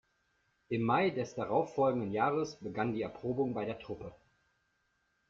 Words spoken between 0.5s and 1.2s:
Im Mai